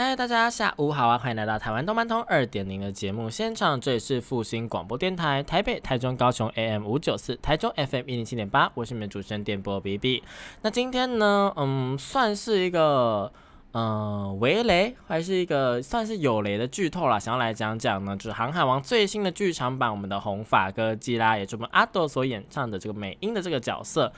[0.00, 1.18] 嗨，大家下午好啊！
[1.18, 10.22] 欢迎来到台湾动漫通二点零的节目现场，这里是复兴广播电台台北、台中、高雄 AM 五九四，台中 FM 一零七点八，我是你们主持人电波 B B。
[10.62, 13.32] 那今天呢，嗯，算是一个。
[13.72, 17.18] 嗯，围雷还是一个算是有雷的剧透啦。
[17.18, 24.12] 想要来讲讲呢，就是《航海王》最新的剧场版，我们的红发哥基拉，也就是我们阿斗所演唱的这个美音的这个角色。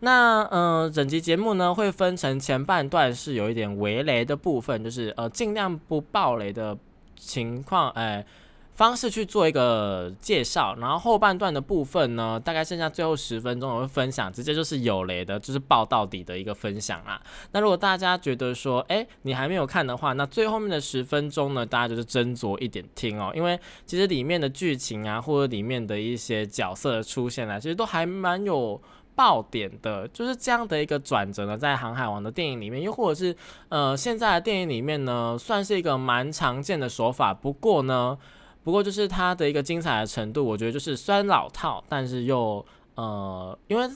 [0.00, 6.76] 那嗯，整集节目呢会分成前半段是有一点围雷的部分，就是呃尽量不爆雷的
[7.16, 8.24] 情况，哎。
[8.74, 17.22] 方式去做一个介绍，然后后半段的部分呢，大概剩下最后十分钟我会分享，直接就是有雷的，就是爆到底的一个分享啦。
[17.52, 28.82] 那如果大家觉得说，哎，你还没有看的话，那最后面的十分钟呢，大家就是斟酌一点听哦，因为其实里面的剧情啊，或者里面的一些角色的出现啊，其实都还蛮有
[29.14, 33.36] 爆点的，就是这样的一个转折呢，在《航海王》的电影里面，又或者是
[33.68, 37.32] 呃现在的电影里面呢，算是一个蛮常见的手法。
[37.32, 38.18] 不过呢。
[38.64, 42.64] 不过就是它的一个精彩的程度，我觉得就是虽然老套，但是又
[42.96, 43.88] 呃，因为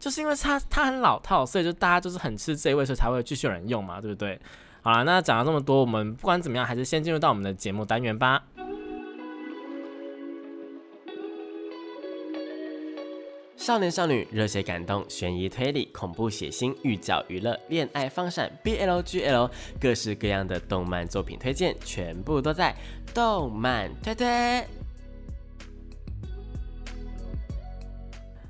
[0.00, 4.40] 就是因为它它很老套，所以就大家就是很吃这一位，所以才会继续有人用嘛，对不对？
[4.82, 8.42] 好了，那讲了这么多，我们不管怎么样，还是先进入到我们的节目单元吧。
[13.66, 19.50] 少年少女、热血感动、悬疑推理、恐怖血腥、御教娱乐、恋爱放闪、BLGL，
[19.80, 22.72] 各式各样的动漫作品推荐，全部都在
[23.12, 24.64] 动漫推推。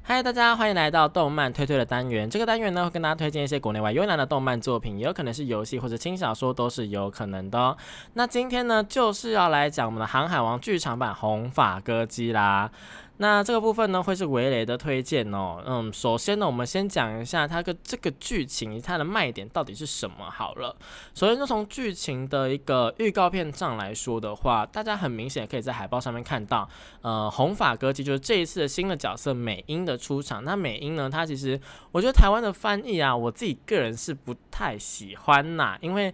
[0.02, 2.28] 嗨，大家欢迎来到动漫推推的单元。
[2.28, 7.76] 这个单元呢，会跟大家推荐一些国内外优良的动漫作品，也有可能是游戏或者轻小说，都是有可能的。
[8.12, 12.70] 那今天呢，就是要来讲我们的《航海王》剧场版红发歌姬啦。
[13.18, 15.62] 那这个部分呢，会是维雷的推荐哦。
[15.66, 20.76] 嗯，首先呢，我们先讲一下它的这个剧情，它的卖点到底是什么好了。
[21.14, 26.68] 首先，就从剧情的一个预告片上来说的话，大家很明显可以在海报上面看到，
[27.00, 30.44] 呃，红发歌姬就是这一次的新的角色美音的出场。
[30.44, 31.58] 那美音呢，它其实
[31.92, 36.12] 我觉得台湾的翻译啊，我自己个人是不太喜欢呐，因为，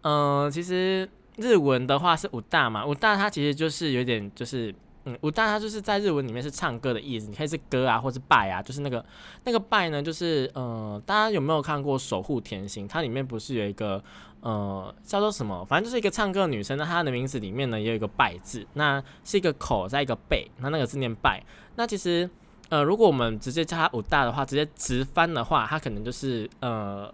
[0.00, 4.74] 嗯，其实日文的话是武大嘛，武大它其实就是有点就是。
[5.20, 9.04] 武大它就是在日文里面是唱歌的意思，你可以是歌啊，或是拜啊，就是那个
[9.44, 12.84] 那个拜呢，就是呃，大家有没有看过《守护甜心》？
[12.88, 14.02] 它里面不是有一个
[14.40, 15.64] 呃叫做什么？
[15.64, 21.44] 反正就是一个唱歌的女生，那她的名字里面呢也有一个拜字，那是一个口在一个背，那那个字念拜。
[21.76, 22.28] 那其实
[22.68, 27.12] 呃，如果我们直接叫它武大的话，直接直翻的话，它可能就是呃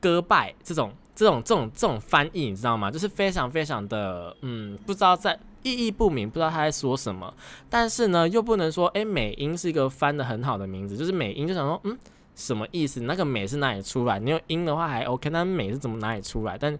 [0.00, 2.90] 歌拜这种这种这种这种翻译，你知道吗？
[2.90, 5.38] 就是非常非常的嗯，不知道在。
[5.62, 7.32] 意义不明，不知道他在说什么，
[7.70, 11.96] 但是呢，又不能说，哎，美音是一个翻的很好的名字，就是美音就想说，嗯，
[12.34, 13.00] 什么意思？
[13.00, 14.18] 那个美是哪里出来？
[14.18, 16.58] 你用英的话还 OK，那美是怎么哪里出来？
[16.58, 16.76] 但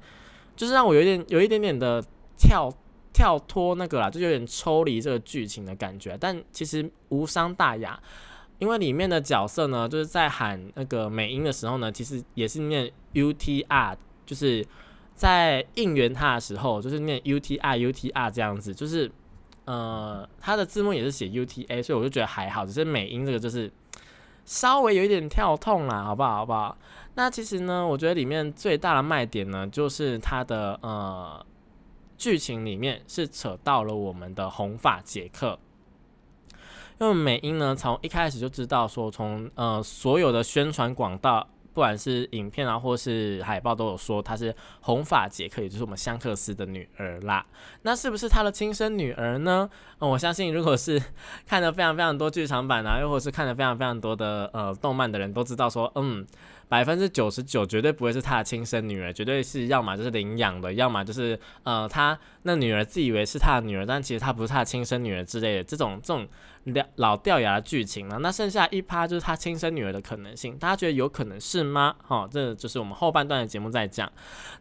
[0.57, 2.03] 就是让我有点有一点点的
[2.37, 2.73] 跳
[3.13, 6.17] 跳脱那个啦，就有点抽离这个剧情的感觉。
[6.21, 7.99] 但其实无伤大雅，
[8.59, 14.67] 因为里面的角色呢，就是在喊那个美音的时候呢，其实也是念 UTR，就是。
[15.23, 19.09] 在应援他的时候，就是念 U T R U T R 这样子，就是
[19.67, 23.71] 呃，他的字幕也是写 U T A，所以我就觉得还好，只是美音这个就是
[24.45, 26.39] 稍微有一点跳痛啦，好不好？
[26.39, 26.77] 好不好？
[27.15, 31.47] 那其实呢，我觉得里面最大的卖点呢，就是它的呃
[32.19, 35.57] 剧情里面是扯到了我们的红发杰克，
[36.99, 41.47] 因为美音呢从一开始就知道说，从呃所有的宣传广告。
[41.73, 47.45] 不管是影片啊，或是海报，都有说她是红发杰克，也就是我们香克斯的女儿啦。
[47.83, 49.69] 那是不是她的亲生女儿呢？
[49.99, 51.03] 我相信，如果是
[51.47, 56.27] 看了非常非常多剧场版啊，又或是看了非常非常多的呃动漫的人，都知道说，嗯。
[56.73, 66.27] 百分之九十九绝对不会是他的亲生女儿，绝对是要么就是领养的，要么就是呃他那女儿自以为是他的女儿，但其实他不是他的亲生女儿之类的这种这种
[66.65, 68.21] 老老掉牙的剧情了。
[68.21, 71.95] 那剩下一趴就是他亲生女儿的可能性，大家觉得有可能是吗？
[72.03, 74.11] 哈，这就是我们后半段的节目在讲。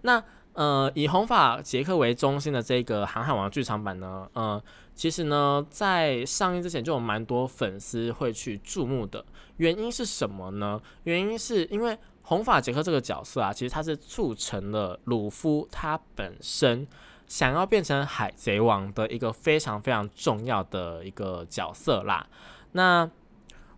[0.01, 0.21] 那
[0.53, 4.61] 呃以红发杰克为中心的这个航海王剧场版呢，呃
[4.93, 9.25] 其实呢在上映之前就有蛮多粉丝会去注目的。
[9.57, 10.81] 原因是什么呢？
[11.03, 16.87] 原因是因为红发杰克这个角色啊，其实他是促成了鲁夫他本身
[17.27, 22.27] 想要变成海贼王的一个非常非常重要的一个角色啦。
[22.73, 23.09] 那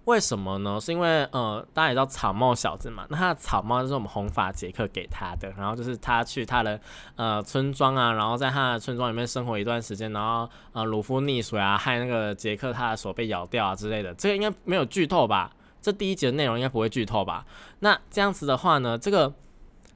[0.05, 0.79] 为什么呢？
[0.81, 6.79] 是因为呃，大家也知道草帽小子嘛，那他的草帽就是我们红发杰克给他的，然后就是他去他的
[7.15, 15.51] 呃村庄啊，然后在他的村庄里面生活一段时间，然后呃鲁夫溺水啊，害那个杰克他的手被咬掉啊之类的，这个应该没有剧透吧？
[15.81, 17.45] 这第一集的内容应该不会剧透吧？
[17.79, 19.33] 那这样子的话呢，这个。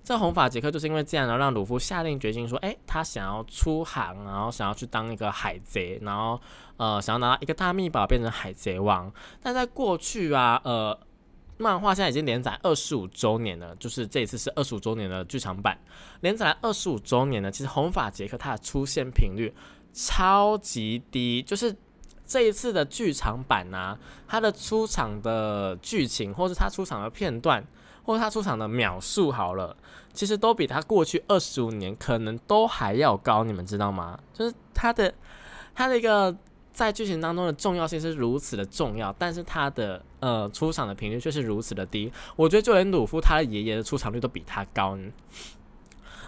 [0.08, 6.40] 这红发杰克就是因为这样，然后让鲁夫下定决心说：“哎，他想要出航，然后想要去当一个海贼，然后
[6.78, 9.12] 呃，想要拿到一个大秘宝，变成海贼王。”
[9.44, 10.98] 但在过去啊，呃，
[11.58, 15.78] 漫画现在已经连载二十五周年了，就是这一次是二十五周年的剧场版
[16.22, 17.52] 连载二十五周年呢。
[17.52, 19.54] 其实红发杰克他的出现频率
[19.92, 21.76] 超级低，就是
[22.26, 27.62] 这一次的剧场版啊，他的出场的剧情或是他出场的片段。
[28.08, 29.76] 或者他出场的秒数好了，
[30.14, 34.18] 其实都比他过去二十五年可能都还要高，你们知道吗？
[34.32, 35.14] 就是他的
[35.76, 36.34] 他的一个
[36.72, 42.10] 在剧情当中的重要性是如此的重要，但是他的呃出场的频率却是如此的低。
[42.38, 44.98] 我觉得就连鲁夫他的爷爷的出场率都比他高。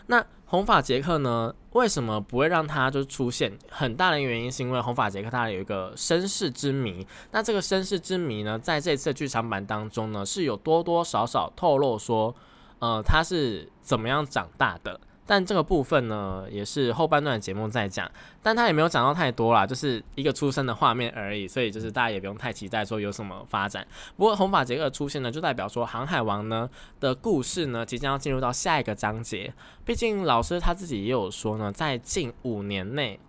[0.07, 1.53] 那红发杰克呢？
[1.73, 3.55] 为什么不会让他就出现？
[3.69, 7.05] 很大的原因是因为红发杰克他有一个身世之谜。
[7.29, 12.33] 那这个身世之谜呢，在这次剧场版当中呢，是有多多少少透露说，
[12.79, 14.99] 呃，他是怎么样长大的。
[15.31, 18.11] 但这个部分呢，也是后半段的节目在讲，
[18.41, 23.85] 但他也没有讲到太多啦，就是一个出生的画面而已，所以就是大家也不用太期待说有什么发展。
[24.17, 26.67] 不过红发杰克出现呢，就代表说航海王呢
[26.99, 29.53] 的故事呢，即将要进入到下一个章节。
[29.85, 33.19] 毕竟老师他自己也有说呢，在近五年内，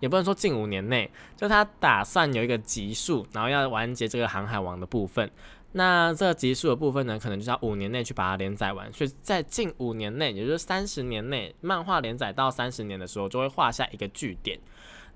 [0.00, 5.30] 也不能说近五年内，就他打算有一个集数，然后要完结这个航海王的部分。
[5.76, 14.56] 那这集数的部分呢，可能就是要五年内去把它连载完，所以在近五年内，也就是三十年内，漫画连载到三十年的时候，就会画下一个句点。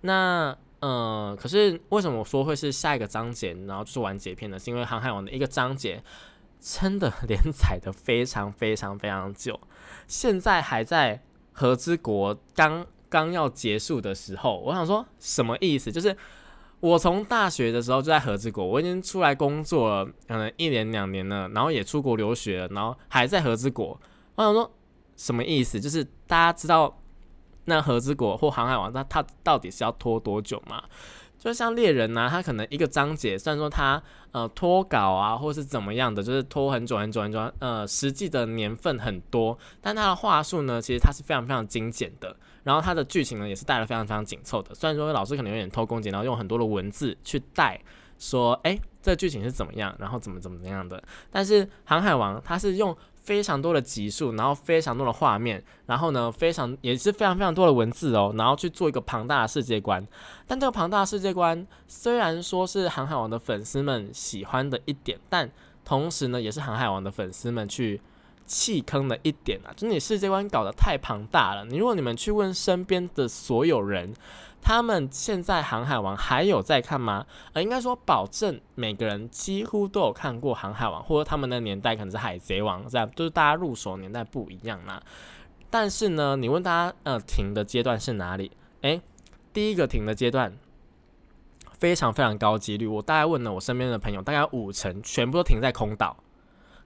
[0.00, 4.58] 那呃，可是为什么我说会是下一个章节，然后就是完结篇呢？
[4.58, 6.02] 是因为《航海王》的一个章节
[6.60, 9.60] 真的连载的非常非常非常久，
[10.08, 11.22] 现在还在
[11.52, 15.92] 和之国刚刚要结束的时候，我想说什么意思？
[15.92, 16.16] 就是。
[16.80, 24.00] 我从大学的时候就在和之国，我已经出来工作了，可能一年两年了，然后也出国留学了，然后还在和之国。
[24.36, 24.70] 我想说，
[25.16, 25.80] 什么意思？
[25.80, 27.00] 就是大家知道
[27.64, 30.82] 那和之国或航海王，那它到底是要拖多久吗？
[31.48, 34.02] 就像猎人呐，他可能一个章节，虽然说他
[34.32, 42.36] 呃拖稿啊，或是怎么样的，就是拖很久很久很久，呃，实际的年份很多，但他的话术呢，其实他是非常非常精简的。
[42.64, 44.74] 然后它的剧情呢，也是带的非常非常紧凑的。
[44.74, 47.80] 虽然说老师可能有点偷工减料，用很多的文字去带，
[48.18, 51.02] 说哎，这剧情是怎么样，然后怎么怎么怎样的。
[51.30, 52.94] 但是《航海王》它是用
[53.28, 60.02] 非常多的集数，然后非常多的画面，然后呢，非常也是非常非常多的文字哦，然后去做一个庞大的世界观。
[60.46, 65.50] 但这个庞大的世界观虽然说是《航海王》的粉丝们喜欢的一点，但
[65.84, 68.00] 同时呢，也是《航海王》的粉丝们去。
[68.48, 71.64] 弃坑的一点啊，就是你世界观搞得太庞大了。
[71.66, 74.12] 你如果你们去问身边的所有人，
[74.60, 77.24] 他们现在《航海王》还有在看吗？
[77.52, 85.00] 呃，应该说保证每个人几乎都有看过《航海王》，或者他们的年代可能是《海贼王》这样，就是大家入手年代不一样啦。
[85.70, 88.50] 但是呢，你问大家，呃，停的阶段是哪里？
[88.80, 89.00] 诶，
[89.52, 90.56] 第一个停的阶段
[91.78, 96.16] 非常非常高几率，我大概问了我身边的朋友，大概五成全部都停在空岛。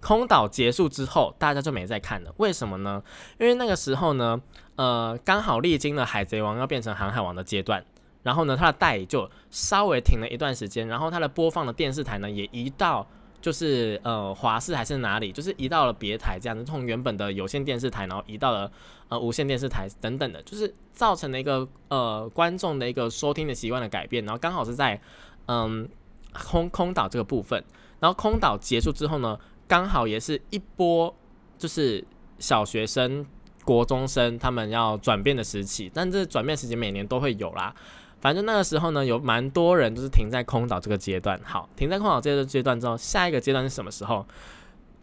[0.03, 2.35] 空岛结束之后，大家就没再看了。
[2.39, 3.01] 为什么呢？
[3.39, 4.43] 因为那个时候呢，
[4.75, 7.85] 呃，刚好历经了海贼王要变成航海王的阶段，
[8.25, 13.07] 然后呢，它的代理就稍微停了一段时间，然后它的播放的电视台呢也移到
[13.41, 18.69] 就是呃华视还是哪里，就是移到了别台这样子，从原本的有线电视台，然后移到了
[19.09, 25.01] 呃无线电视台等等的，就是造成了一个呃观众的一个收听的习惯的改变，然后刚好是在
[25.47, 25.89] 嗯
[26.33, 27.63] 空空岛这个部分，
[28.01, 29.39] 然后空岛结束之后呢。
[29.73, 31.17] 刚好也是一波，
[31.57, 32.05] 就是
[32.39, 33.25] 小学生、
[33.65, 37.75] 国中生他们要转变的时期，但这转变时期每年都会有啦。
[38.21, 41.41] 反正那个时候呢，有蛮多人就是停在空岛这个阶段。
[41.43, 44.27] 好，停在空岛这个阶段之后，下一个阶段是什么时候？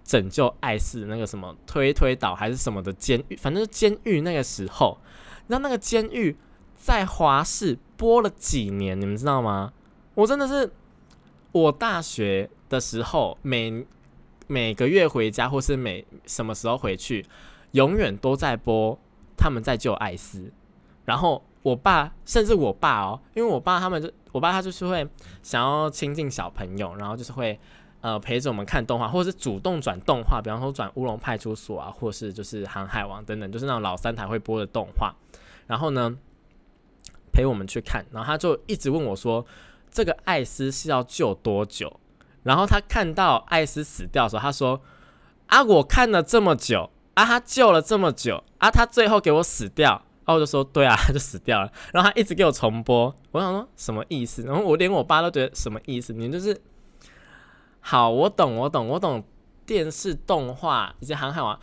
[0.03, 4.99] 拯救爱斯那个什么推推岛还是什么的监狱，反正是监狱那个时候。
[5.47, 6.37] 那那个监狱
[6.75, 9.73] 在华视播了几年，你们知道吗？
[10.13, 10.71] 我真的是
[11.53, 13.83] 我大学的时候每。
[14.51, 17.23] 每个月回家，或是每什么时候回去，
[17.73, 18.97] 永远都在播
[19.37, 20.51] 他们在救艾斯。
[21.05, 25.07] 然后我爸，甚至我爸哦，因为我爸他们就，我爸他就是会
[25.43, 27.59] 想要亲近小朋友，然后就是会
[28.01, 35.13] 呃陪着我们看动画，或者是主动转动画，比方说转乌龙派出所啊，或是就是航海王等等，就是那种老三台会播的动画。
[35.67, 36.17] 然后呢，
[37.31, 39.45] 陪我们去看，然后他就一直问我说，
[39.91, 41.99] 这个艾斯是要救多久？
[42.43, 44.81] 然后他看到艾斯死掉的时候，他说
[45.47, 49.91] ：“啊，我看了这么久，啊，他救了这么久，啊，他最后给我死掉。”
[50.25, 54.43] 然后我就说：“对啊， 他就死掉了。”然后他一直给我重播，我想说什么意思？
[54.43, 56.13] 然后我连我爸都觉得什么意思？
[56.13, 56.59] 你就是
[57.79, 59.23] 好，我懂，我懂，我懂
[59.65, 61.55] 电视动画以及《航海王》。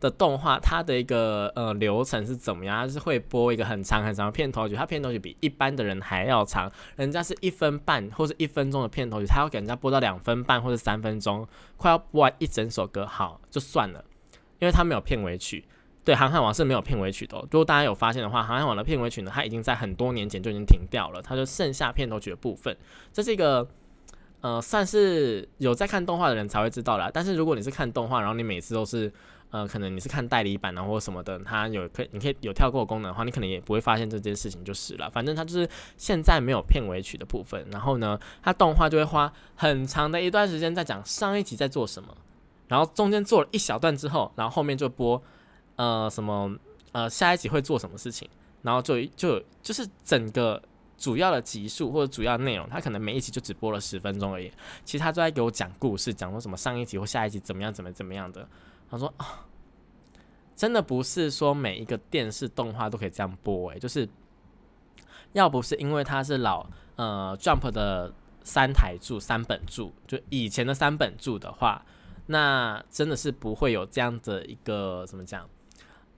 [0.00, 2.76] 的动画，它的一个呃流程是怎么样？
[2.76, 14.04] 它是会播一个很长很长的片头曲，它片头曲比一般的人还要长，人家是一分半或者一分钟的片头曲，他要给人家播到两分半或者三分钟，快要播完一整首歌，好就算了，
[14.58, 15.64] 因为它没有片尾曲。
[16.04, 17.36] 对，《航海王》是没有片尾曲的。
[17.50, 22.74] 如果大家有发现的话，《航海王》的片尾曲呢，它已经在很多年前就已经停掉了，它就剩下片头曲的部分。
[23.12, 23.68] 这是一个
[24.40, 27.10] 呃，算是有在看动画的人才会知道啦。
[27.12, 29.12] 但是如果你是看动画，然后你每次都是。
[29.50, 35.08] 呃，可能你是看代理版啊，或什么的，它有可你可以有跳过功能的话，你可能也不会发现这件事情就是了。
[35.08, 35.66] 反正它就是
[35.96, 42.14] 现在没有片尾曲的部分，然后呢，它动画就会花很长的一段时间在讲上一集在做什么，
[42.66, 45.22] 然后中间做了一小段之后，然后后面就播
[45.76, 46.54] 呃什么
[46.92, 48.28] 呃下一集会做什么事情，
[48.60, 50.62] 然后就就就是整个
[50.98, 54.52] 主要的集数或者主要内容，他可能每一集就只播了十分钟而已，
[54.84, 58.46] 其实他都在给我讲故事，讲说什么上一集或下一集怎么样怎么怎么样的。
[58.90, 59.46] 他说啊，
[60.56, 64.08] 真的不是说每一个电视动画都可以这样播诶，就是
[65.34, 68.12] 要不是因为他是老呃 Jump 的
[68.42, 71.86] 三台柱三本柱，就以前的三本柱的话，
[72.26, 75.48] 那真的是不会有这样的一个怎么讲，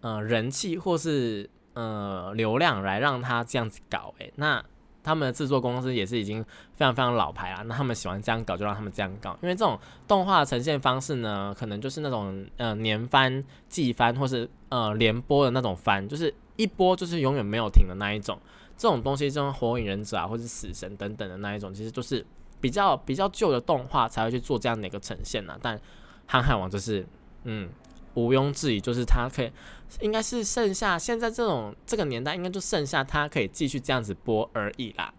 [0.01, 4.33] 呃人气或是呃流量来让他这样子搞诶。
[4.37, 4.65] 那。
[5.03, 18.39] 他们的制作公司也是已经非常非常老牌啊，那他们喜欢这样搞就让他们这样搞，因为这种动画呈现方式呢，可能就是那种呃年番、季番或是呃连播的那种番，就是一播就是永远没有停的那一种。
[18.77, 22.25] 这种东西，这种火影忍者啊，或者死神等等的那一种，其实就是
[22.61, 25.59] 比较比较旧的动画才会去做这样的一个呈现呢。
[25.61, 25.81] 但
[26.27, 27.07] 航海王就是
[27.45, 27.69] 嗯。
[28.15, 29.53] 毋庸置疑，就是它可以，
[30.01, 35.13] 应该是剩下现在这种这个年代，应该就剩下它可以继续这样子播而已啦。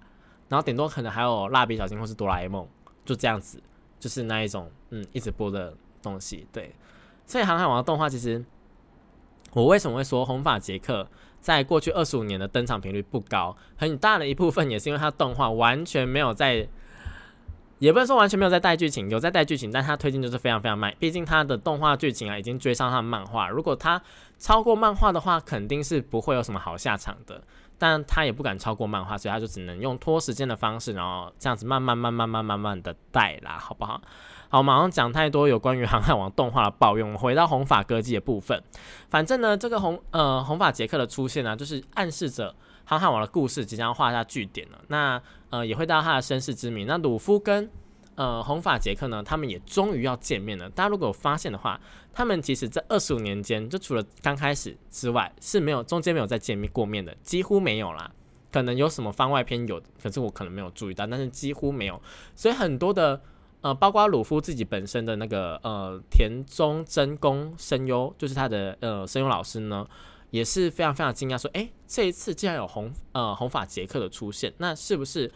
[0.50, 2.67] 然后顶多可能还有蜡笔小新或是哆啦 A 梦，
[3.05, 3.62] 就这样子，
[4.00, 6.45] 就是那一种嗯一直播的东西。
[6.51, 6.75] 对，
[7.25, 8.43] 所以航海王的动画其实，
[9.53, 11.07] 我为什么会说红发杰克
[11.39, 16.67] 在过去二十五年的登场频率不高，很大的一部分也是因为它动画完全没有在。
[17.81, 20.93] 也不能说完全没有在带剧情，有在带剧情，但它推进就是非常非常慢。
[21.00, 23.50] 毕竟它的动画剧情啊，已经追上它的漫画。
[23.50, 24.00] 如果它
[24.38, 27.41] 超过漫画的话，肯定是不会有什么好下场的。
[27.79, 34.00] 但它也不敢超过漫画，所以它就只能用拖时间的方式，然后这样子慢慢慢慢慢慢慢的带啦，好不好？
[34.50, 38.61] 好，马上讲太多有关于航海王动画的抱怨，我们回到红发歌姬的部分。
[39.09, 42.53] 反正呢，这个红呃红发杰克的出现呢，就是暗示着。
[42.91, 46.83] 航海王的故事即将画下句点了，那呃也会到他的身世之谜。
[46.83, 47.69] 那鲁夫跟
[48.15, 50.69] 呃红发杰克呢，他们也终于要见面了。
[50.71, 51.79] 大家如果有发现的话，
[52.12, 58.12] 他们其实这二十五年间，就除了刚开始之外，是没有中间没有再见面过面的，几乎没有啦。
[58.51, 62.01] 可能有什么番外篇有，可是我可能没有注意到，但是几乎没有。
[62.36, 63.21] 所以很多的
[63.62, 69.88] 呃，包括鲁夫自己本身的那个呃田中真弓声优，就是他的呃声优老师呢。
[70.31, 75.31] 也是非常非常惊讶，说：“哎，这一次竟然有红呃红发杰克的出现，那是不是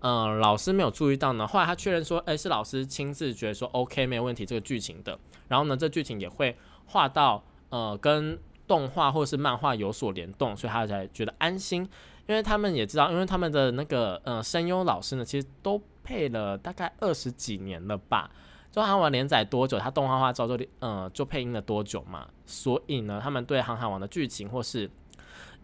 [0.00, 5.18] 呃老师没有注意到呢？”后来他确认说：“哎，是老师亲自觉得说 OK 没有问题这个剧情的。
[5.48, 6.56] 然后呢，这剧情也会
[6.86, 11.82] 画到呃跟动画或者是漫画有所联动，所以他才觉得安心，
[12.26, 18.30] 因为他们也知道，因为他们的那个呃声优老师呢，其实都配了大概二十几年了吧。”
[18.72, 22.28] 就航海王连载多久，它动画化之后就呃就配音了多久嘛？
[22.46, 24.88] 所以呢，他们对航海王的剧情或是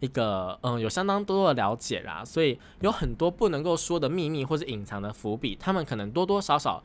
[0.01, 6.83] 一个嗯有相当多的了解啦，所以有很多不能够说的秘密或是隐藏的伏笔，他们可能多多少少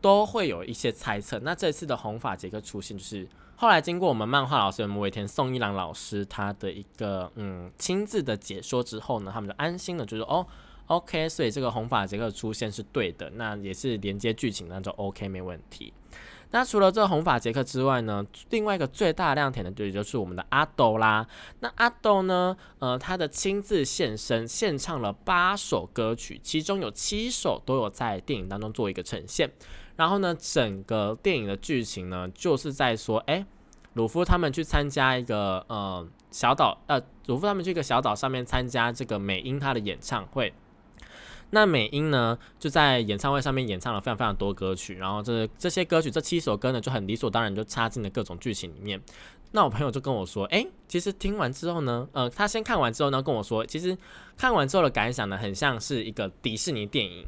[0.00, 1.38] 都会有一些猜测。
[1.44, 10.44] 那这次的红发杰克出现，就是后来经过我们漫画老师木尾田宋一郎老师他的一个嗯亲自的解说之后呢，他们就安心了，就是哦。
[10.92, 15.92] OK，所以这个红发杰克出现是对的，那也是连接剧情，那就 OK 没问题。
[16.50, 21.26] 那除了这个红发杰克之外呢，另外一个最大亮点的就就是我们的阿斗啦。
[21.60, 29.50] 那阿斗呢，呃，他的亲自现身，献唱了八首歌曲，其中有七首都有在电影当中做一个呈现。
[29.96, 33.46] 然后呢，整个电影的剧情呢，就是在说，哎，
[33.94, 40.52] 鲁夫他们去参加一个呃小岛，呃，鲁夫他们去一个小岛上面参加这个美英他的演唱会。
[41.54, 48.98] 那美音呢，就在演唱会上面演唱了非常非常多歌曲，然后这这些歌曲这七首歌呢，就很理所当然就插进了各种剧情里面。
[49.50, 53.94] 那我朋友就跟我说，诶，其实听完之后呢，呃， 他先看完之后呢，跟我说，其实
[54.34, 57.26] 看完之后的感想呢，很像是一个迪士尼电影，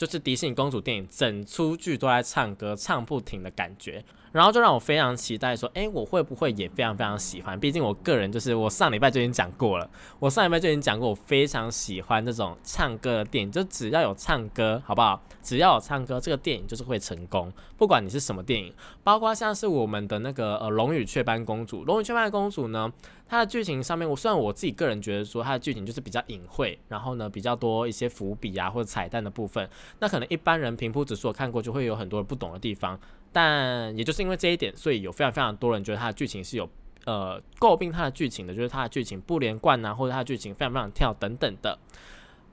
[0.00, 4.02] 就是迪士尼公主电影整出剧都在唱歌，唱不停的感觉。
[4.32, 7.58] 然后就让我非常期待，说，哎，我会不会也非常非常喜欢？
[7.58, 15.20] 毕竟我个人就是我上礼拜就已经讲过了，我上礼拜就已经讲过，我非常喜欢这种唱歌的电影，就只要有唱歌，好不好？
[15.42, 17.52] 只要有唱歌，这个电影就是会成功。
[17.76, 22.90] 不管你是什么电影，包括像是我们的那个呃《龙与雀斑公主》，《龙与雀斑公主》呢，
[23.30, 29.70] 它的剧情上面，我虽然我自己个人觉得说它的剧情就是比较隐晦，然后呢比较多一些伏笔啊或者彩蛋的部分，
[30.00, 32.98] 那可能一般人平铺直述看过就会有很多不懂的地方。
[33.30, 36.68] 但也就是因为这一点，所以有非常非常多人觉得它的剧情是有
[37.04, 41.78] 呃诟病它的剧情的，就是它的剧情不连贯啊，或者它的剧情非常非常跳等等的。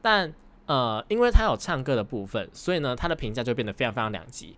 [0.04, 0.32] 但
[0.68, 4.56] 呃，因为它有唱歌的部分，所以呢，它的评价就变得非常非常两极。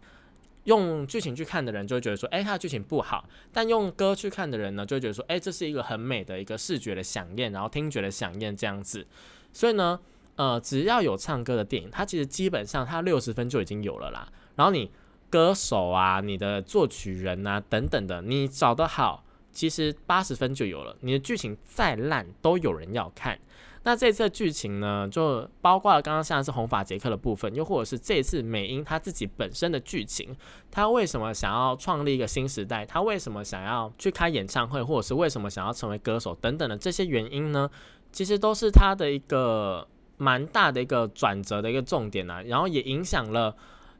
[0.65, 9.05] 用剧情去看的人就会觉得说，哎，它的剧情不好；但用歌去看的人呢，就会觉得说，哎，这是一个很美的一个视觉的响应，然后听觉的响应这样子。
[9.53, 9.99] 所以呢，
[10.35, 14.27] 呃，只要有唱歌的电影，它其实基本上它六十分就已经有了啦。
[14.55, 14.91] 然后你。
[15.31, 20.97] 歌手啊，你的作曲人啊，等等的，你找得好，其实八十分就有了。
[21.01, 23.39] 你的剧情再烂，都有人要看。
[23.83, 30.35] 那这次的剧情呢，就包括了刚刚像是红发杰克的部分，又或者是这次美英他自己本身的剧情，
[30.69, 32.85] 他为什么想要创立一个新时代？
[32.85, 37.69] 他为什么想要去开演唱会，或者是为什么想要成为歌手等等的这些原因呢？
[38.11, 43.55] 其实都是他的一个蛮大的一个转折的一个重点啊，然后也影响了。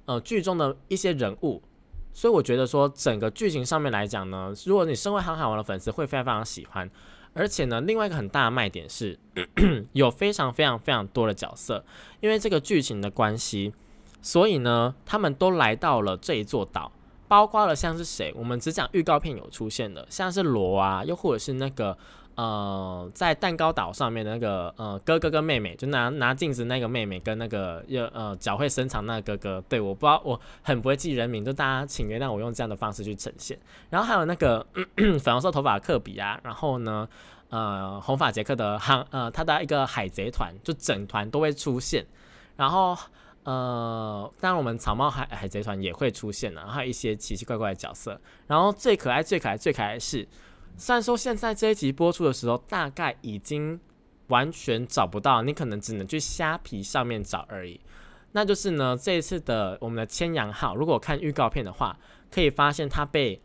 [0.06, 1.62] 呃，剧中的一些人物，
[2.14, 6.90] 所以我觉得说整个剧情上面来讲呢，如果你身为航海王的粉丝，会非常非常喜欢。
[7.34, 9.18] 而且呢，另外一个很大的卖点是，
[9.94, 11.84] 有非常非常非常多的角色，
[12.20, 13.74] 因为这个剧情的关系，
[14.22, 16.92] 所以呢，他们都来到了这一座岛，
[17.28, 21.98] 包括了像是谁，我们只讲预告片有出现的，像是罗啊，又或者是那个。
[22.40, 33.60] 呃，在蛋糕岛上面的那个呃哥哥跟妹妹，就拿拿镜子那个妹妹跟那个又呃脚会伸长那个哥哥，对，我不知道，我很不会记人名，就大家请原谅我用这样的方式去呈现。
[33.90, 34.66] 然后还有那个
[35.20, 37.06] 粉红色头发的科比啊，然后呢，
[37.50, 42.06] 呃红发杰克的航呃他的一个海贼团，就整团都会出现。
[42.56, 42.98] 然后
[43.44, 48.18] 呃，当然我们草帽海海贼团也会出现了，还有一些奇奇怪怪的角色。
[48.48, 50.26] 然后最可爱最可爱最可爱是。
[50.80, 53.78] 虽然说现在这一集播出的时候，大概已经
[54.28, 57.80] 完全找不到，你可能只能去虾皮上面找而已。
[58.32, 61.98] 那就是呢，这一次的我们的千阳号，如果看预告片的话，
[62.32, 63.42] 可以发现它被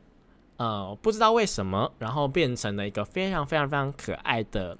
[0.59, 4.79] 呃不知道为什么，然后变成了一个非常非常非常可爱的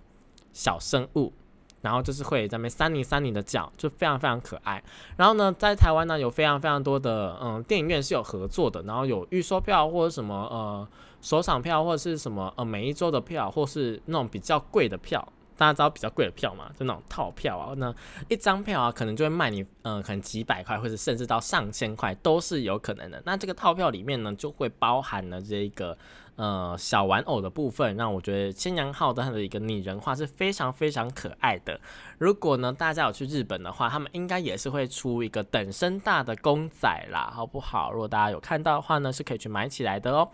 [0.52, 1.32] 小生物。
[1.80, 4.82] 然后就是会在那三零三零的叫，就非常非常可爱。
[5.18, 10.88] 然后呢，在台湾呢有非常非常多的嗯电影院是有合作的，然后有预售票或者什么呃
[11.24, 15.26] 首场票或者是什么呃每一周的票，或是那种比较贵的票。
[15.56, 16.68] 大家知道比较贵的票嘛？
[16.76, 17.94] 就那种套票啊，那
[18.28, 23.22] 一张票啊，可能就会卖你，嗯，可能几百块，或者甚至到上千块都是有可能的。
[23.24, 25.96] 那这个套票里面呢，就会包含了这一个
[26.34, 31.80] 呃小玩偶的部分，让我觉得千阳号的它的一个拟人化是非常非常可爱的。
[32.18, 37.92] 如果呢大家有去日本的话，他们应该也是会出一个等身大的公仔啦，好不好？
[37.92, 40.28] 如果大家有看到的话呢，是可以去买起来的哦。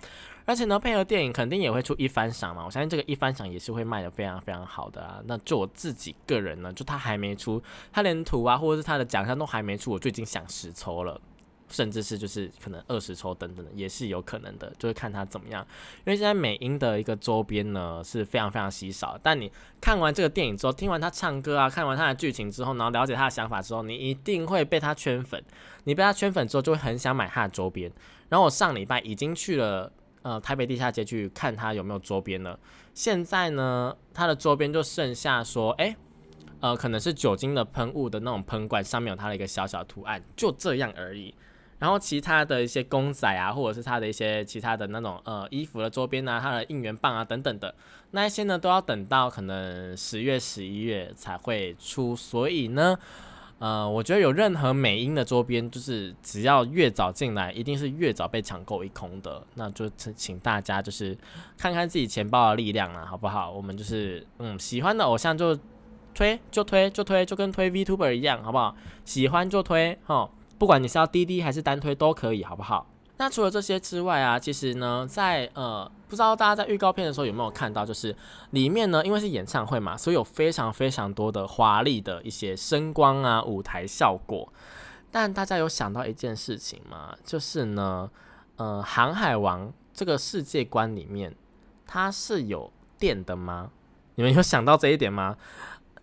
[0.50, 5.22] 而且呢，配合电影肯定也会出一番赏嘛，我相信这个一番赏也是会卖的非常非常好的啊。
[5.26, 11.20] 那就我自己个人呢，就他还没出，他连图啊或者是他的奖项都还没出，我就已经想十抽了，
[11.68, 15.64] 甚至是就是可能二十抽等等的也是有可能的，就是看他怎么样。
[15.98, 19.48] 因为现在美英的一个周边呢是非常非常稀少，但你
[19.80, 25.40] 看完这个电影之后，听完他唱歌啊，看完他的剧情之后，然后了解他的想法之后，你一定会被他圈粉。
[25.84, 27.88] 你被他圈粉之后，就会很想买他的周边。
[28.28, 29.92] 然后我上礼拜已经去了。
[30.22, 32.58] 呃，台北地下街去看它有没有周边了。
[32.92, 35.96] 现在呢，它的周边就剩下说，哎，
[36.60, 41.34] 呃，可能是酒精的喷雾的那种喷罐，上面有它的一个小小图案，就这样而已。
[41.78, 47.74] 然后其他的一些公仔啊，或者是它的一些其他的那种呃衣服的周边啊，它的应援棒啊等等的，
[48.10, 52.14] 那一些呢都要等到可能十月、十一月才会出。
[52.14, 52.98] 所以呢。
[53.60, 59.46] 呃，我觉得有任何美音的周边，就是只要越早进来，一定是越早被抢购一空的。
[59.54, 61.16] 那就请请大家就是
[61.58, 63.50] 看看自己钱包的力量了，好不好？
[63.50, 65.54] 我们就是嗯，喜欢的偶像就
[66.14, 68.74] 推就推就推，就跟推 Vtuber 一样，好不好？
[69.04, 72.86] 喜欢就推哈，不管你是要滴滴还是单推都可以，好不好？
[73.20, 78.16] 那除了这些之外啊，其实呢，在呃，不知道大家在预告片的时候有没有看到，就是
[78.52, 84.50] 里面呢，因为是演唱会嘛，所以有非常非常多的华丽的一些声光啊、舞台效果。
[85.10, 87.14] 但大家有想到一件事情吗？
[87.22, 88.10] 就是呢，
[88.56, 91.36] 呃，航海王这个世界观里面，
[91.86, 93.70] 它是有电的吗？
[94.14, 95.36] 你们有想到这一点吗？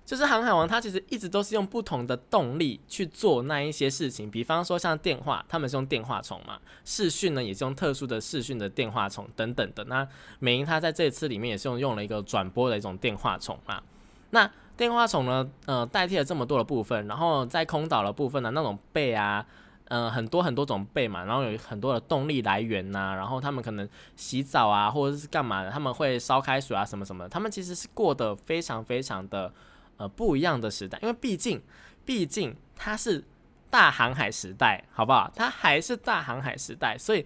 [0.08, 9.84] 就是航海王他其实一直都是用不同的动力去做那一些事情，比方说像电话，他们是用电话虫嘛，视讯呢也是用特殊的视讯的电话虫等等的。
[9.84, 10.08] 那
[10.39, 13.84] 美英他在这次里面也是用用了一个转播的一种电话虫嘛。
[14.30, 19.46] 那电话虫呢，呃，代替了这么多的部分，然后在空岛的部分呢，那种背啊，
[19.89, 29.52] 呃，很多很多种背嘛，然后有很多的动力来源呐，然后他们可能洗澡啊，或者是干嘛的，他们会烧开水啊，什么什么，他们其实是过得非常非常的。
[29.97, 31.62] 呃，不一样的时代，因为毕竟，
[32.05, 33.23] 毕竟它是
[33.69, 35.31] 大航海时代，好不好？
[35.36, 37.25] 它还是大航海时代，所以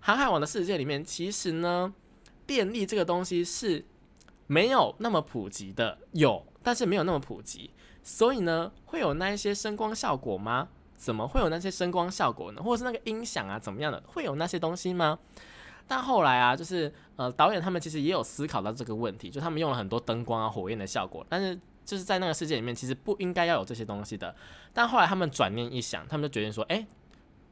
[0.00, 1.94] 航海王的世界里面，其实呢，
[2.44, 3.84] 电力这个东西是
[4.48, 7.70] 没有那么普及的，有，但是没有那么普及，
[8.02, 10.68] 所以呢，会有那一些声光效果吗？
[10.96, 12.60] 怎么会有那些声光效果呢？
[12.60, 14.02] 或者是那个音响啊，怎么样的？
[14.08, 15.16] 会有那些东西吗？
[15.86, 21.56] 但后来啊，就是呃，导演他们其实也有思考到这个问题，就他们用了很多灯光啊、火焰的效果，但是。
[21.88, 24.36] 就是在那个世界里面，其实不应该要有这些东西的。
[24.74, 26.86] 但后来他们转念一想，他们就决定说：“哎，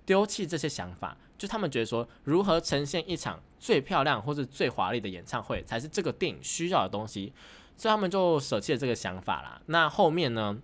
[0.05, 7.33] 丢弃这些想法。”就他们觉得说，如何呈现一场最漂亮或者最华丽的演唱会，才是这个电影需要的东西。
[7.79, 9.59] 所以他们就舍弃了这个想法啦。
[9.69, 10.59] 那后面呢，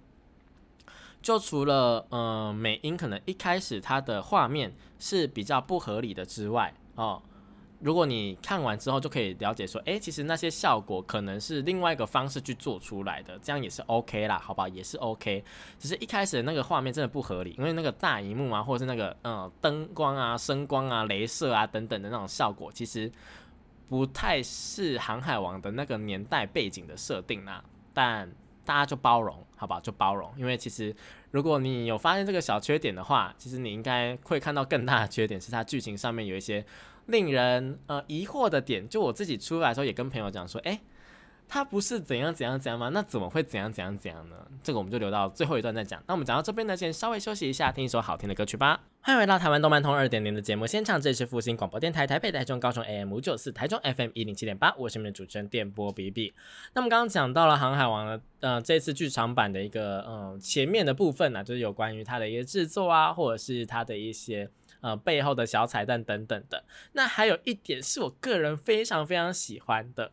[1.23, 7.23] 就除了呃美英可能一开始它的画面是比较不合理的之外，哦。
[7.83, 15.45] 如果你看完之后就可以了解说，诶，其实那些效果可能是另外一个方式去做出来的，这样也是 OK 啦，好吧，也是 OK。
[15.81, 23.11] 只是一开始的那个画面真的不合理，因为那个大荧幕啊，或者是那个嗯灯光啊、声光啊、镭射啊等等的那种效果，其实
[23.89, 27.65] 不太是《航海王》的那个年代背景的设定啦。
[27.93, 28.31] 但
[28.65, 30.33] 大家就包容，好吧，就包容。
[30.37, 30.95] 因为其实
[31.33, 36.65] 如果你有发现这个小缺点的话，其实你应该会看到更大的缺点，是它剧情上面有一些。
[37.07, 40.81] 令人呃疑惑的点，就我自己出来的时候也跟朋友讲说，哎，
[41.49, 42.91] 他不是怎样怎样怎样吗？
[42.91, 44.37] 那怎么会怎样怎样怎样呢？
[44.63, 46.03] 这个我们就留到最后一段再讲。
[46.07, 48.81] 那我们讲到这边呢，先稍微休息一下，听一首好听的歌曲吧。
[49.05, 56.33] 欢迎回到台湾动漫通二点零的节目现场，这里是复兴广播电台台北、台中、高雄 AM 五九四，台中 FM 一零七点八，我是你们的主持人电波 B B。
[56.75, 64.49] 那么刚刚讲到了《航海王》的呃这次剧场版的一个嗯前面的部分呢，就是有关于它的一个制作啊，或者是它的一些。
[64.83, 66.63] 呃，背后的小彩蛋等等的。
[66.93, 70.13] 那还有一点是我个人非常非常喜欢的，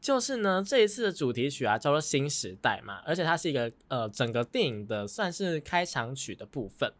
[0.00, 6.92] 就是呢，这一次的主题曲啊叫做《新时代》嘛，而且它是一个呃整个电影的算是开场曲的部分。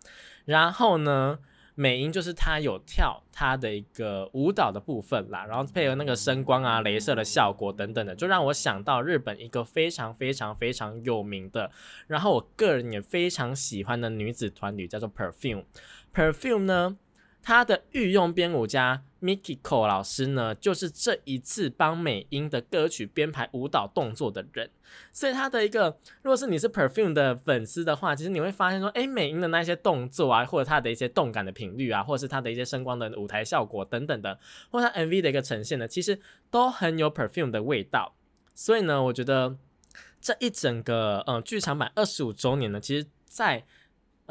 [0.47, 1.39] 然后呢，
[1.75, 11.71] 美音就是他有跳他的一个舞蹈的部分啦，然后配合那个声光啊、镭射的效果等等的，就让我想到日本一个非常非常非常有名的，
[12.07, 15.65] 然后我个人也非常喜欢的女子团体叫做 Perfume。
[16.13, 16.99] Perfume 呢？
[17.43, 24.71] 他的御用编舞家 Mikiko 老师呢，就是这一次帮美音的歌曲编排舞蹈动作的人。
[25.13, 34.39] 所以他的一个，如果是你是 Perfume 的粉丝的话，其实你会发现说，哎，美音的那些动作啊，或者他的一些动感的频率啊，或者是他的一些声光的舞台效果等等的，
[34.71, 38.15] 或者他 MV 的一个呈现呢，其实都很有 Perfume 的味道。
[38.55, 39.57] 所以呢，我觉得
[40.21, 43.65] 这一整个嗯剧场版二十五周年呢，其实在。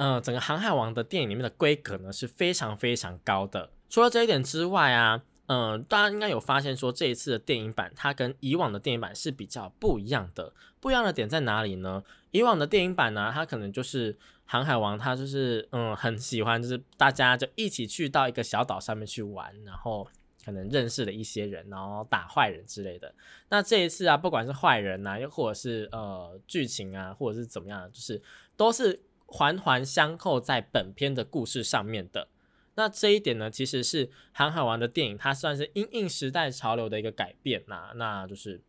[0.01, 3.69] 嗯，整个《航海王》的电影里面的规格呢是非常非常高的。
[3.89, 10.53] 除了这一点之外啊，嗯，大家应该有发现说这一次的电影版它跟以往的电影版是比较不一样的。
[10.79, 12.01] 不一样的点在哪里呢？
[12.31, 14.13] 以往的电影版呢，它可能就是
[14.45, 20.07] 《航海王》，它就是嗯很喜欢，就是大家就一起去到一个小岛上面去玩，然后
[20.45, 23.13] 可能认识了一些人，然后打坏人之类的。
[23.49, 28.21] 那这一次啊，不管是坏人呐，又或者是呃剧情啊，或者是怎么样，就是
[28.55, 28.97] 都是。
[29.31, 32.27] 环环相扣在本片的故事上面的，
[32.73, 38.59] 那这一点呢，其实是《航海王》的电影，它算是因应时代潮流的一个改变呐，那就是，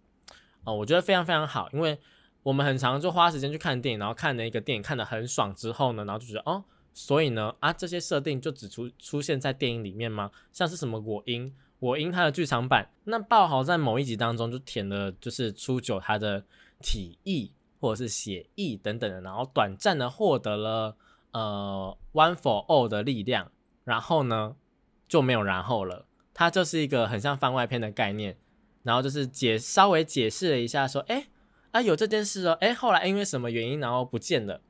[0.65, 1.99] 哦，我觉得非常非常好，因为
[2.43, 10.31] 我们很常就花时间去看电影，然后看了一个电影看得很爽之后呢，然后就觉得哦，所以呢，啊，这些设定就只出出现在电影里面吗？
[10.53, 16.45] 像是什么我因我因它的剧场版，那爆豪在某一集当中就填了，就是初九他的
[16.83, 17.53] 体意。
[17.81, 20.97] 或者是写意等等的，然后短暂的获得了
[21.33, 23.51] 呃 One for All 的力量，
[23.85, 24.55] 然后呢
[25.09, 26.07] 就没有然后了。
[26.35, 28.39] 它就是一个很像番外篇的概念，
[28.83, 31.29] 然后就是解稍微解释了一下，说哎
[31.71, 34.61] 啊有这件事哦，哎后来因为什么原因然后不见了，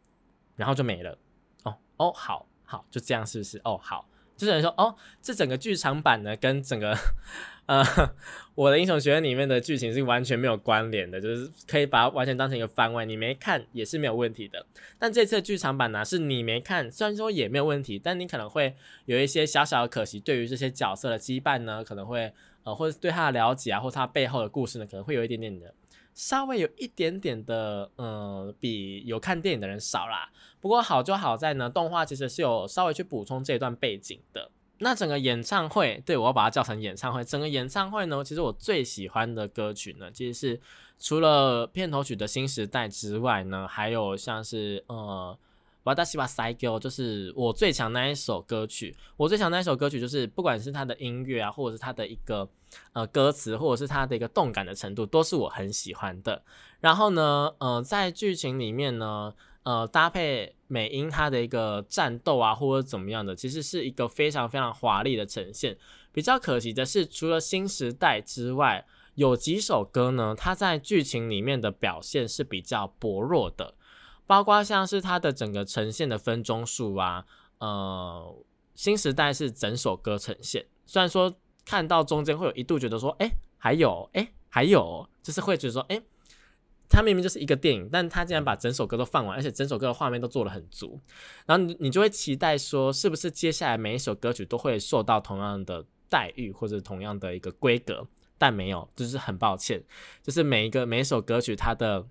[0.57, 1.18] 然后就没了。
[1.64, 3.61] 哦哦好好就这样是不是？
[3.64, 4.07] 哦好。
[4.46, 6.96] 就是说，哦，这整个剧场版呢，跟整个
[7.66, 7.85] 呃
[8.55, 14.66] 我的英雄学院里面的剧情是完全没有关联的，就是可以把它完全当成一个番外，你没看也是没有问题的。
[14.98, 18.74] 但这次剧场版呢，是你没看，虽然说也没有问题，但你可能会
[19.07, 22.33] 有一些小小的可惜，对于这些角色的羁绊呢，可能会
[22.64, 25.72] 呃，或者对他的了解啊，或他背后的故事呢，可能会有一点点的
[26.14, 30.31] 稍微有一点点的，呃，比有看电影的人少啦。
[30.61, 34.51] 不过好就好在呢，动画其实是有稍微去补充这段背景的。
[34.79, 37.23] 那整个演唱会，对我要把它叫成演唱会。
[37.25, 40.61] 整个演唱会呢，其实我最喜欢的歌曲呢，其实是
[40.99, 45.38] 除了片头曲的新时代之外呢，还有像是呃。
[45.85, 48.95] 瓦达西瓦塞吉就是我最强那一首歌曲。
[49.16, 52.49] 我最强那一首歌曲就是，不管是它的音乐啊，或者是它的一个
[52.93, 56.43] 呃歌词，或者是它的一个动感的程度，都是我很喜欢的。
[56.81, 65.77] 然后呢，呃，在剧情里面呢，呃，搭配美音它的一个战斗啊，或者怎么样的，其实是一个非常非常华丽的呈现。
[66.12, 73.75] 比较可惜的是，除了新时代之外，有几首歌呢，它在剧情里面的表现是比较薄弱的。
[74.31, 77.27] 包括像是它的整个呈现的分钟数啊，
[77.59, 78.37] 呃，
[78.77, 80.64] 新时代是整首歌呈现。
[80.87, 86.01] 虽然说看到中间会有一度觉得说，哎，还有，哎，还有，就是会觉得说，哎，
[86.88, 91.01] 它明明就是一个电影，但它竟然把整首歌都放完，而且整首歌的画面都做得很足，
[91.47, 98.07] 然后你你就会期待说，是不是接下来每一首歌曲都会受到同样的待遇或者同样的一个规格？
[98.38, 99.83] 但没有，就是很抱歉，
[100.23, 102.07] 就是每一个每一首歌曲它的。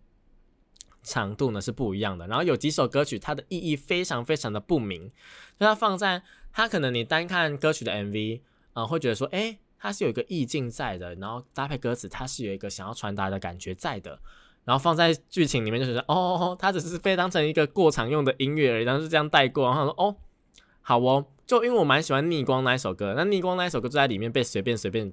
[1.02, 5.10] 长度呢是不一样的，然后有几首歌曲它的意义非常非常的不明，
[5.58, 8.42] 就它放在它可能你单看歌曲的 MV，
[8.74, 14.20] 呃，会觉得说，哎，它是有一个意境在的，然后搭配歌词，它是有一个想要传达的感觉在的，
[14.66, 20.16] 然后放在剧情里面就是哦，它只是被当成一个过场用的音乐而已，然后就这样带过，然后说，哦，
[20.82, 25.12] 好哦，就因为我蛮喜欢逆光那一首歌，那逆光那一首歌就在里面被随便随便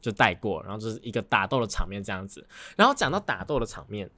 [0.00, 4.10] 就带过，然后就是一个打斗的场面这样子，然后讲到打斗的场面。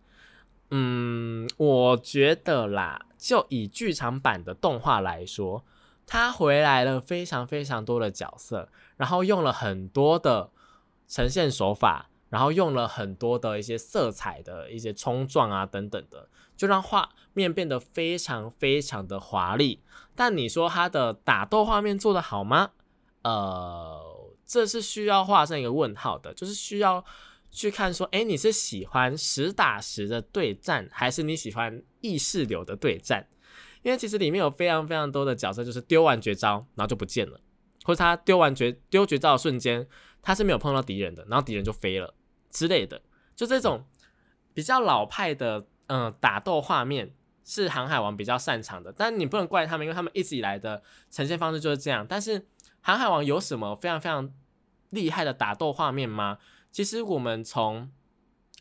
[0.71, 5.63] 嗯，我觉得啦，就以剧场版的动画来说，
[6.07, 10.51] 它回来了非常非常多的角色，然后用了很多的
[11.07, 19.81] 呈现手法，然后用了很多的一些色彩的一些冲撞啊等等的，就让画面变得非常非常的华丽。
[20.17, 22.71] 但你说它的打斗画面做得好吗？
[23.23, 24.01] 呃，
[24.45, 27.05] 这是需要画上一个问号的，就是需要。
[27.55, 33.29] 去看说，哎，你是喜欢实打实的对战，还是你喜欢意识流的对战？
[33.83, 37.39] 因为其实里面有非常非常多的角色，就是丢完绝招然后就不见了，
[37.85, 39.87] 或者他丢完绝丢绝招的瞬间，
[40.21, 42.13] 他是没有碰到敌人的，然后敌人就飞了
[42.51, 43.01] 之类的。
[43.37, 43.85] 就这种
[44.53, 47.15] 比较老派的，嗯，打斗画面
[47.45, 52.05] 是航海王比较擅长的，但你不能怪他们，因为他们一直以来的呈现方式就是这样。
[52.09, 52.47] 但是
[52.81, 54.29] 航海王有什么非常非常
[54.91, 56.39] 厉害的打斗画面吗？
[56.75, 57.89] 其实我们从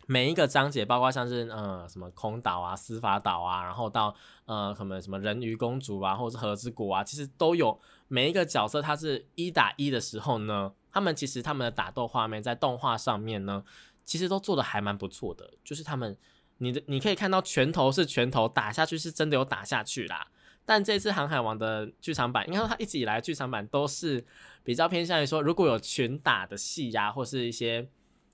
[0.06, 4.14] 每一个章节，包括像是呃什么空岛啊、司法岛啊，然后到
[4.46, 13.64] 呃可能什么人鱼公主啊，或者是和之国啊，其实都有每一个角色，他是一打一的时候呢，他们其实他们的打斗画面在动画上面呢，
[14.06, 15.50] 其实都做的还蛮不错的。
[15.64, 16.16] 就是他们，
[16.60, 20.28] 你的你可以看到拳头是拳头打下去，是真的有打下去啦。
[20.68, 24.24] 但这次《航海王》的剧场版，应该说它一直以来剧场版都是
[24.64, 27.90] 比较偏向于说，如果有拳打的戏呀，或是一些。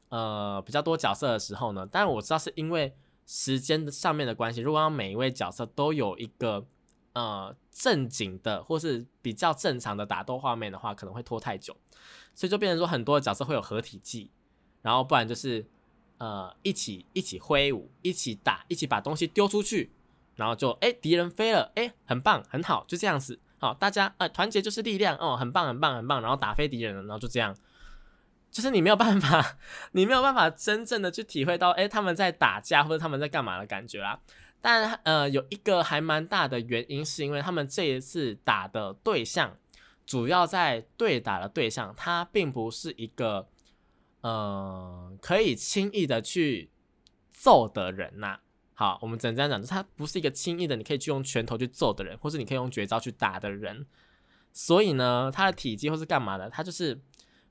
[0.09, 2.93] 呃，比较多角色的时候呢，当然我知道是因为
[3.27, 6.65] 时间上面的关系，如果让每一位角色都有一个
[7.13, 11.77] 呃正经的或是比较正常的打斗画面的话，可能会拖太久，
[12.33, 14.31] 所以就变成说很多角色会有合体技，
[14.81, 15.63] 然后不然就是
[16.17, 19.91] 呃一起一起挥舞，一起打，一起把东西丢出去，
[20.35, 27.55] 然后就哎敌人飞了，哎很棒很好，就这样子，好大家呃团结就是力量哦，很棒很棒很棒，然后打飞敌人了，然后就这样。
[28.51, 29.57] 就是你没有办法，
[29.91, 34.19] 你没有办法真正的去体会到，哎，他们在打架或者他们在干嘛的感觉啦。
[34.59, 39.55] 但呃，有一个还蛮大的原因，是因为他们这一次打的对象，
[40.05, 43.47] 主要在对打的对象，他并不是一个
[44.21, 46.71] 呃可以轻易的去
[47.31, 48.39] 揍的人呐。
[48.73, 53.85] 好，我们只能这样讲，他不是一个轻易的你可以去用拳头去揍的人，或是你可以用绝招去打的人。
[54.51, 56.99] 所以呢，他的体积或是干嘛的，他就是。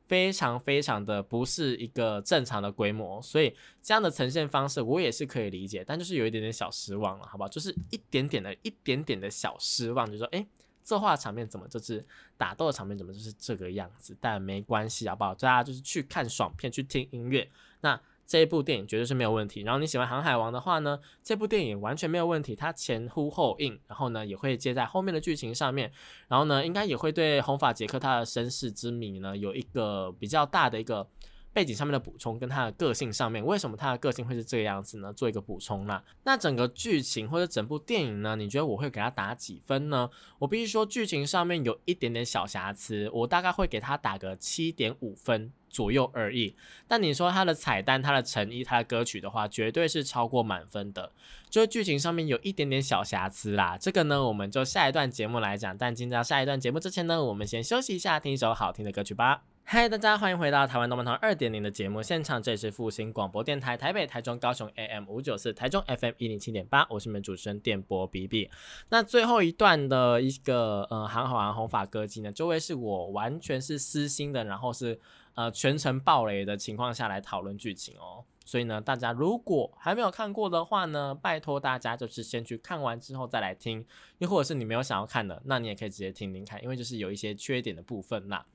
[0.09, 7.49] 非常非常的不是一个正常的规模，所以这样的呈现方式我也是可以理解，但就是有一点点小失望了，好不好？
[7.49, 10.45] 就是一点点的一点点的小失望，就说哎，
[10.83, 12.05] 这画场面怎么就是
[12.37, 14.17] 打斗的场面怎么就是这个样子？
[14.21, 15.35] 但没关系，好不好？
[15.35, 17.49] 大家就是去看爽片，去听音乐，
[17.83, 18.01] 那。
[18.29, 19.63] 这一部电影绝对是没有问题。
[19.63, 22.55] 然后你喜欢《航海王》的话呢，这部电影完全没有问题。
[22.55, 25.91] 它前呼后应，然后呢也会接在后面的剧情上面。
[26.29, 31.09] 然后呢，应该也会对红发杰克他的身世之谜呢有一个比较大的一个
[31.53, 35.13] 背景上面的补充，跟他的个性上面，为什么他的个性会是这个样子呢？
[35.13, 36.03] 做一个补充啦。
[36.25, 40.09] 那整个剧情或者整部电影呢，你觉得我会给他打几分呢？
[40.39, 45.53] 我必须说，剧情上面有一点点小瑕疵，我大概会给他打个七点五分。
[45.71, 46.57] 左右而已。
[46.89, 51.13] 但你说它的彩蛋、它的诚意、它的歌曲的话，绝对是超过满分的。
[51.51, 55.77] 就是剧情上面有一点点小瑕疵啦，这个呢，我们就下一段节目来讲。
[55.77, 59.43] 但进到下一段节目之前呢，我们先休息一下，听一首好听的歌曲吧。
[59.71, 68.51] 嗨，大家欢迎回到台湾动漫堂二点零的节目现场，这里是复兴广播电台台北、台中、高雄 AM 五九四，台中 FM 一零七点八，我是你们主持人电波 B B。
[68.89, 74.99] 那最后一段的一个呃，韩好韩红发歌姬呢，就会是我完全是私心的，然后是
[75.35, 78.25] 呃全程爆雷的情况下来讨论剧情哦。
[78.47, 83.85] 所以呢，大家如果还没有看过的话呢，拜托大家就是先去看完之后再来听，
[84.17, 88.47] 又或者是你没有想要看的，那你也可以直接听听看，因为就是有一些缺点的部分啦。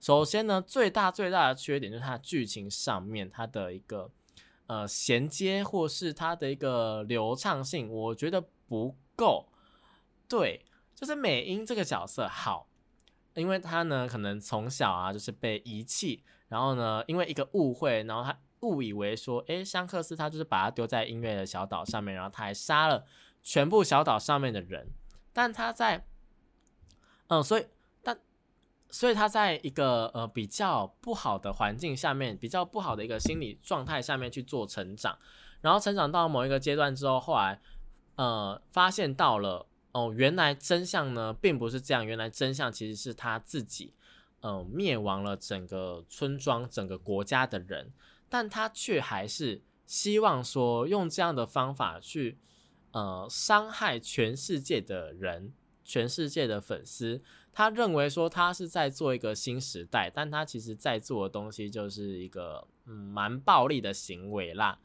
[0.00, 4.10] 首先呢，最大最大的缺点就是它剧情上面它的一个
[4.66, 9.48] 呃衔接或是它的一个流畅性，我觉得不够。
[10.26, 12.66] 对，就是美英这个角色好，
[13.34, 18.40] 因为他呢可能从小啊就是被遗弃，然后呢因为一个误会，然后他。
[18.62, 23.06] 误以为说，诶，香克斯他就是把他丢在音乐的小岛上面，然后他还杀了
[23.42, 24.90] 全部小岛上面的人。
[25.32, 26.04] 但他在，
[27.28, 27.64] 嗯，所以，
[28.90, 35.16] 所以他在一个呃比较不好的环境下面，比较不好的一个心理状态下面去做成长，
[35.60, 37.60] 然后成长到某一个阶段之后，后来，
[38.16, 43.94] 呃，发现到了，哦，原来真相呢并不是这样，原来真相其实是他自己，
[44.42, 47.92] 嗯，灭亡了整个村庄、整个国家的人。
[48.28, 52.38] 但他却还是希望说用这样的方法去，
[52.92, 55.52] 呃，伤害全世界的人，
[55.84, 57.22] 全世界的粉丝。
[57.52, 64.78] 他认为说他是在做一个新时代，但他其实在做的东西就是一个嗯蛮暴力的行为啦。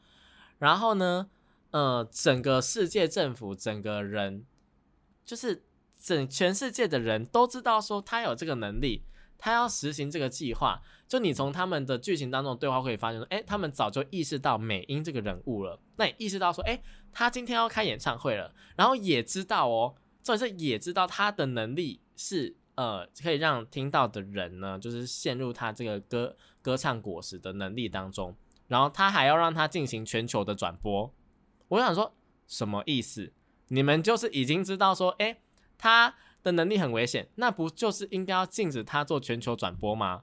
[0.58, 1.28] 然后呢，
[1.70, 4.44] 呃，整个世界政府，整个人，
[5.24, 5.64] 就是
[6.00, 9.02] 整全世界的人都知道说他有这个能力。
[9.38, 15.78] 他要实行这个计划，就你从他们的剧情当中对话可以发现说，哎，他们早就意识到美英这个人物了。
[15.96, 28.34] 那也意识到说，哎，他今天要开演唱会了，然后也知道哦，重点是也知道他的能力是呃，可以让听到的人呢，就是陷入他这个歌歌唱果实的能力当中。
[28.66, 31.14] 然后他还要让他进行全球的转播。
[31.68, 32.14] 我想说，
[32.46, 33.32] 什么意思？
[33.68, 35.38] 你们就是已经知道说，哎，
[35.78, 36.14] 他。
[36.42, 40.22] 的能力很危险，那不就是应该要禁止他做全球转播吗？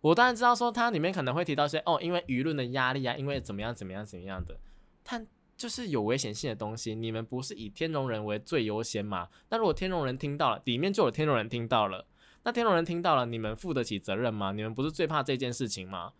[0.00, 4.58] 我当然知道说它里面可能会提到一些哦，因为舆论的压力啊，因为怎么样怎么样怎么样的，
[5.02, 9.28] 但就是有危险性的东西，你们不是以天龙人为最优先吗？
[9.48, 12.06] 那如果天龙人听到了，里面就有天龙人听到了，
[12.42, 14.52] 那天龙人听到了，你们负得起责任吗？
[14.52, 16.12] 你们不是最怕这件事情吗？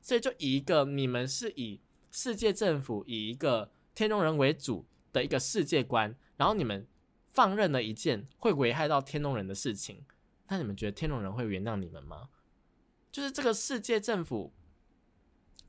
[0.00, 1.80] 所以就以一个你们是以
[2.10, 6.86] 世界政府以一个天龙人为主的一个世界观，然后你们。
[7.34, 10.04] 放任了一件会危害到天龙人的事情，
[10.46, 12.28] 那你们觉得天龙人会原谅你们吗？
[13.10, 14.52] 就是这个世界政府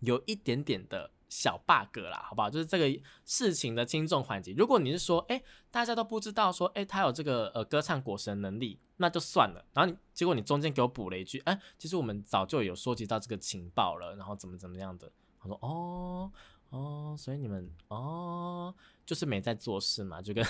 [0.01, 2.49] 有一点点的小 bug 啦，好不好？
[2.49, 4.53] 就是这个事情的轻重缓急。
[4.57, 9.65] 如果你是说，哎，大家都不知道说，哎，他有这个呃歌唱果实的能力，那就算了。
[9.73, 15.11] 然后你结果你中间给我补了一句，哎，其实我们早就有收集到这个情报了，然后怎么怎么样的？
[15.39, 16.31] 他说，哦。
[16.71, 18.73] 哦，所以你们哦，
[19.05, 20.43] 就是没在做事嘛，就跟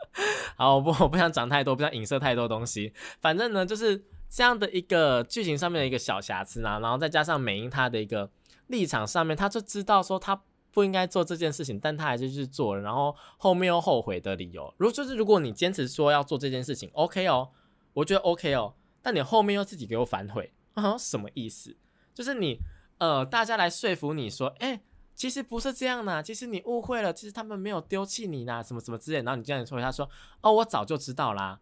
[0.54, 2.92] 好，我不我不想讲太多，不想影射太多东西。
[3.20, 8.30] 反正呢，就是这样的一个剧情上面的一个小瑕疵呢，然后再加上美英她的一个
[8.72, 14.74] 立场上面，他就知道说他不应该做这件事情，但他还是去做了，然后后面又后悔的理由。
[14.78, 17.50] 如就是如果你坚持说要做这件事情，OK 哦，
[17.92, 21.76] 我觉得 OK 哦，但你后面又自己给我反悔，啊，什么意思？
[22.12, 22.58] 就是你
[22.98, 24.82] 呃，大家来说服你说，哎。
[25.14, 29.18] 其实不是这样的，其实你误会了，其实他们没有丢弃你呐，什么什么之类。
[29.18, 30.08] 然后你这样说，他说
[30.40, 31.60] ：“哦，我早就知道啦。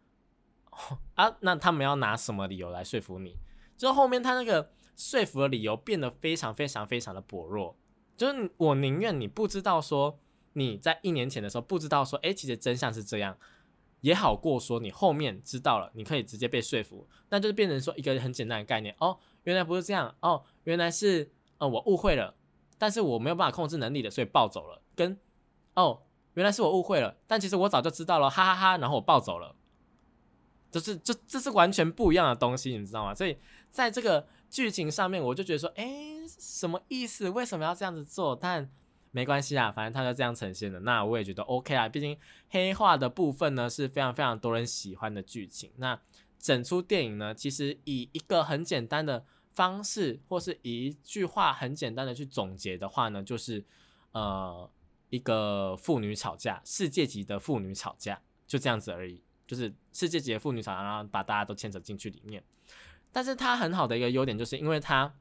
[1.17, 3.37] ”啊，那他们要拿什么理由来说服你？
[3.77, 7.75] 就后面他那个说服的理由变得非常非常非常的薄弱。
[8.19, 10.19] 就是我宁愿你不知道说
[10.53, 13.39] 你在一年前的时候不知道说，哎，其实真相是这样，
[14.03, 17.09] 也好过说你后面知道了，你可以直接被说服。
[17.31, 22.35] 那就是变成说一个很简单的概念哦，原来不是这样哦，原来是呃我误会了。
[22.77, 24.83] 但是我没有办法控制能力的，所以暴走了。
[24.95, 25.19] 跟
[25.75, 26.03] 哦，
[26.35, 28.79] 原来是我误会了，但其实我早就知道了，哈哈哈。
[28.79, 29.55] 然后我暴走了，
[30.71, 33.15] 就是这这是完全不一样的东西，你知道吗？
[33.15, 33.37] 所以
[33.71, 35.87] 在这个剧情上面，我就觉得说，哎，
[36.29, 37.31] 什么意思？
[37.31, 38.37] 为什么要这样子做？
[38.37, 38.71] 但
[39.13, 41.89] 没关系啊，反正他就这样呈现的，那我也觉得 OK 啊。
[41.89, 45.71] 毕竟黑化的部分呢是非常非常多人喜欢的剧情。
[45.77, 45.99] 那
[46.39, 49.25] 整出电影呢，其实以一个很简单的。
[49.53, 53.63] 方式，或是以一句话很简单的去总结的话呢，就是
[54.13, 54.71] 呃
[55.11, 62.43] 一个妇女吵架，世界级的妇女吵架，就这样子而已，就是世界级的妇女吵架，然后把大家都牵扯进去里面。
[63.13, 65.15] 但是他很好的一个优点，就是因为他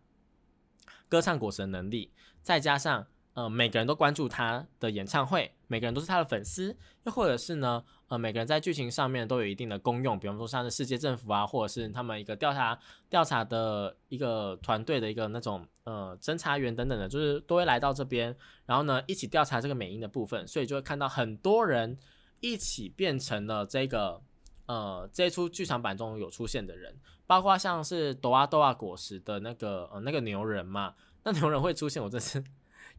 [1.07, 2.11] 歌唱果实的能力，
[2.41, 12.77] 再加上呃每个人都关注他的演唱会，每个人都是他的粉丝，又或者是呢呃每个人在剧情上面都有一定的功用，比方说像是世界政府啊，或者是他们一个调查
[13.09, 18.35] 调查的一个团队的一个那种呃侦查员等等的，就是都会来到这边，
[18.65, 21.97] 然后呢一起调查这个美音的部分，所以就会看到很多人
[22.39, 24.21] 一起变成了这个。
[24.69, 26.95] 呃，这出剧场版中有出现的人，
[27.25, 30.93] 包括像是朵啊朵啊果实的那个呃那个牛人嘛，
[31.23, 32.43] 那牛人会出现，我这次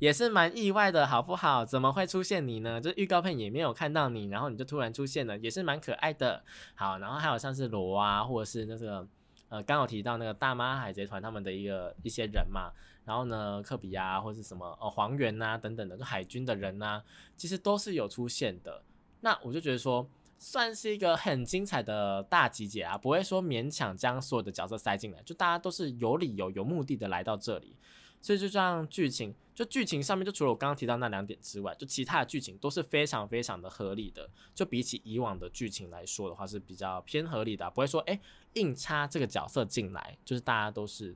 [0.00, 1.64] 也是蛮意外的，好不好？
[1.64, 2.80] 怎么会出现你呢？
[2.80, 6.42] 就预告片也没有看到你，然后你就突然出现了，也是蛮可爱的。
[6.74, 9.06] 好，然后还有像是罗啊，或者是那个
[9.48, 12.72] 呃刚有提到那个大妈海贼团他们的一个一些人嘛，
[13.04, 17.00] 然后呢科比啊，或是什么呃黄猿呐等等的，就海军的人呐，
[17.36, 18.82] 其实都是有出现的。
[19.20, 20.04] 那我就觉得说。
[20.42, 27.76] 算是一个很精彩的大集结啊，不会说勉强将所有的角色塞进来，就大家都是有理由、有目的的来到这里，
[28.22, 38.18] 所以就这样剧情，就剧情上面就除了我刚刚提到那两点之外，就其他的剧情都是非常非常的合理的，就比起以往的剧情来说的话是比较偏合理的，不会说哎
[38.54, 41.14] 硬插这个角色进来，就是大家都是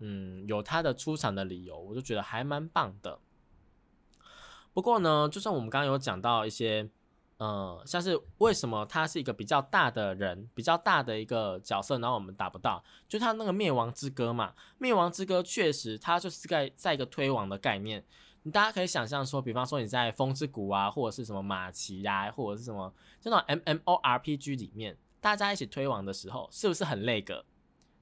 [0.00, 3.18] 嗯有他的出场的理由，我就觉得还蛮棒的。
[4.74, 6.90] 不过呢，就算我们刚刚有讲到一些。
[7.38, 14.54] 呃，像是为什么他是一个比较大的人，比较大的一个角色，然后我们打不到，就他那个灭亡之歌嘛。
[14.78, 18.02] 灭亡之歌确实，它就是在在一个推网的概念。
[18.44, 27.44] 你大家可以想象说，比方说你在风之谷啊，或者是什么马奇呀，或者是什么这种 M M O R P G 里面，大家一起推网的时候，是不是很累个？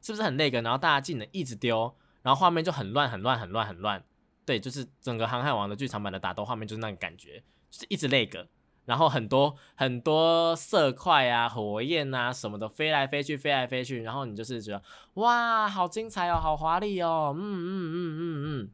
[0.00, 0.60] 是不是很累个？
[0.60, 4.04] 然后大家技能一直丢，然后画面就很乱，很乱，很乱，很乱。
[4.44, 8.46] 对，就是整个航海王的剧场版的打斗画面就是那个感觉，就是一直累个。
[8.84, 14.82] 然后很多很多色块啊、火焰啊什么的飞来飞去、飞来飞去，然后你就是觉得
[15.14, 18.20] 哇，好精彩哦，好华丽哦，嗯嗯嗯嗯
[18.62, 18.70] 嗯，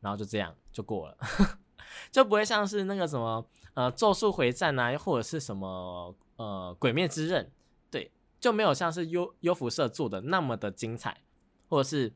[0.00, 1.16] 然后就这样就过了，
[2.10, 7.44] 就不会像是那个什么呃《咒术回战》啊，又或者是什么呃《鬼灭之刃》，
[7.90, 11.20] 对，就没有像是优优辐射做的那么的精彩，
[11.68, 12.12] 或者是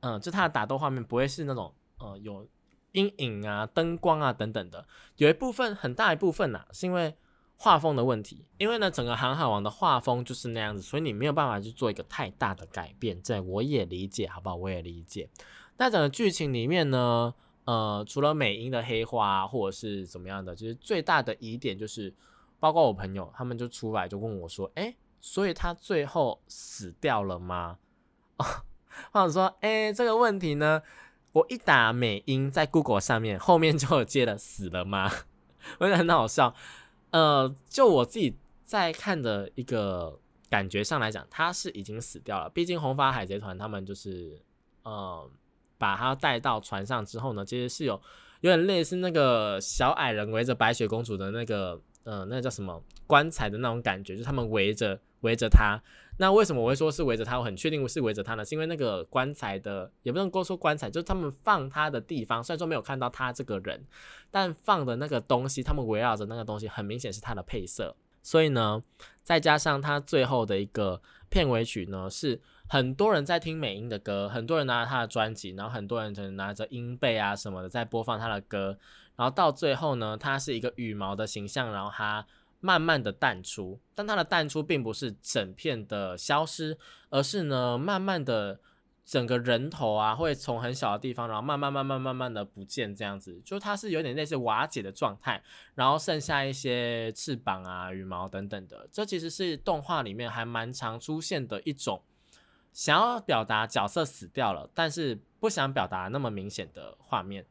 [0.00, 2.46] 嗯，就它的打斗画面不会是那种呃有。
[2.92, 4.86] 阴影啊，灯光啊，等等的，
[5.16, 7.14] 有一部分很大一部分呐，是因为
[7.56, 8.44] 画风的问题。
[8.58, 13.20] 因为呢，整个航海王的画风就是那样子，所以你没有办法去做一个太大的改变。
[13.22, 14.56] 这我也理解，好不好？
[14.56, 15.28] 我也理解。
[15.76, 17.32] 那整个剧情里面呢，
[17.64, 22.12] 呃，除了美英的黑化或者是怎么样的，就是最大的疑点就是，
[22.58, 27.78] 包括我朋友他们就出来就问我说：“哎，所以他最后死掉了吗？”
[28.38, 28.44] 哦
[29.12, 30.82] 或者说：“哎，这个问题呢？”
[31.32, 35.10] 我一打美音在 Google 上面， 后面就有接了死了吗？
[35.78, 36.54] 我觉得很好笑。
[37.10, 40.18] 呃，就我自己在看的一个
[40.48, 42.48] 感觉上来讲，他是已经死掉了。
[42.50, 44.40] 毕竟红发海贼团他们就是，
[44.82, 45.30] 呃，
[45.76, 48.00] 把他带到船上之后呢，其实是有
[48.40, 55.80] 有点类似那个小矮人围着白雪公主的那个，呃，那叫什么棺材的那种感觉，就是他们围着围着他。
[56.18, 57.38] 那为什么我会说是围着他？
[57.38, 62.44] 我很确定是围着他呢，是因为那个棺材的，也不能够说棺材，就是他们放他的地方。
[62.44, 63.82] 虽然说没有看到他这个人，
[64.30, 67.96] 但放的那个东西，他们围绕着那个东西，很明显是他的配色。
[68.22, 68.82] 所以呢，
[69.22, 72.38] 再加上他最后的一个片尾曲呢，是
[72.68, 78.78] 很多人在听美音的歌，很多人拿着他的专辑，然后很多人可能拿着音贝啊什么的在播放他的歌，
[79.20, 82.24] 然后到最后呢，它是一个羽毛的形象，然后它。
[82.62, 86.76] 慢慢的淡出，但它的淡出并不是整片的消失，
[87.08, 88.60] 而是呢，慢慢的
[89.02, 95.42] 整个人头啊，会从很小的地方，然后慢慢慢慢慢慢的不见，这样子，就它是有点类似瓦解的状态，
[95.74, 102.02] 然后剩下一些翅膀啊、羽毛等等的，这其实是动画里面还蛮常出现的一种，
[102.74, 107.46] 想要表达角色死掉了，但是不想表达那么明显的画面。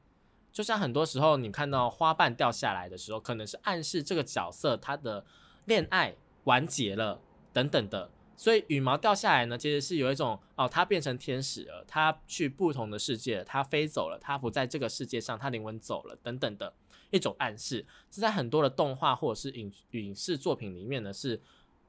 [0.59, 5.23] 就像很多时候你看到花瓣掉下来的时候，可能是暗示这个角色他的
[5.63, 7.21] 恋爱完结了
[7.53, 8.11] 等等的。
[8.35, 16.73] 所以羽毛掉下来呢，其实是有一种哦，他变成天使了，他去不同的世界了，他飞走了，他不在这个世界上，他灵魂走了等等的
[17.11, 21.39] 一种暗示，是在很多的动画或者是影影视作品里面呢是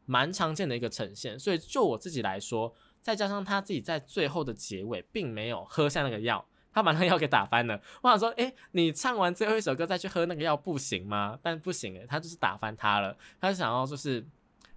[0.07, 1.37] 蛮常见的一个呈现。
[1.37, 6.47] 所以就我自己来说，再加上他自己在最后的结尾并没有喝下那个药。
[6.73, 11.39] 他把那药给打翻了，我想说，哎，你唱完最后一首歌再去喝那个药不行吗？
[11.43, 13.16] 但不行诶，他就是打翻他了。
[13.41, 14.25] 他想要就是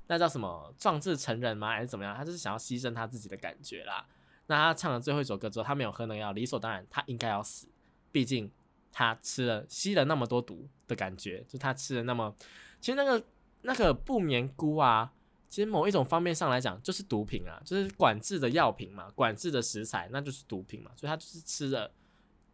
[0.08, 1.70] 那叫什么壮志成人吗？
[1.70, 2.16] 还是怎么样？
[2.16, 4.06] 他就是想要牺牲他自己的感觉啦。
[4.48, 7.68] 那他唱了最后一首歌之后，他没有喝那个药，理所当然他应该要死。
[8.12, 8.52] 毕竟
[8.92, 12.36] 他吃了吸了那么多毒的感觉，就他吃了那么，
[12.82, 13.24] 其实那个
[13.62, 15.14] 那个不眠菇啊。
[15.54, 21.94] 其实某一种方面上来讲，就是毒品啊，就是管制的药品嘛，管制的食材，那就是毒品嘛，所以他就是吃了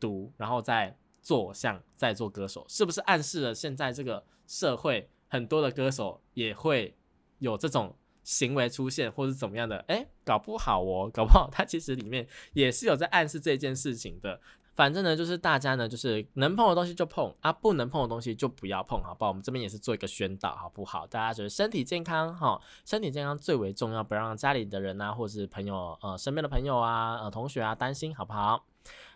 [0.02, 6.93] 毒，然后再做像在做歌手，是不是暗示了现在这个社会很多的歌手也会
[7.38, 9.78] 有这种行为出现，或者怎么样的？
[9.88, 14.41] 哎，搞不好哦，搞不好他其实里面也是有在暗示这件事情的。
[14.80, 19.27] 反正呢，就是大家呢，就是能碰的东西就碰啊，不能碰的东西就不要碰，好不好？
[19.27, 21.05] 我们这边也是做一个宣导，好不好？
[21.05, 28.63] 大家就是身体健康哈，身体健康最为重要，不让家里的人啊，或者是朋友呃，身边的朋友啊，呃，同学啊担心，好不好？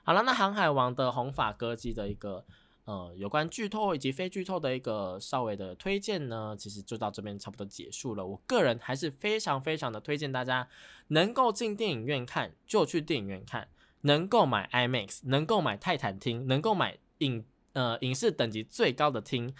[0.03, 2.43] 好了，那航海王的红发歌姬的一个
[2.83, 8.25] 呃有关剧透以及非剧透的一个稍微的推荐呢，其实就到这边差不多结束了。
[8.25, 10.67] 我个人还是非常非常的推荐大家
[11.07, 13.69] 能够进电影院看就去电影院看。
[14.03, 19.53] 能够买 IMAX，能够买泰坦厅，能够买影呃影视等级最高的厅，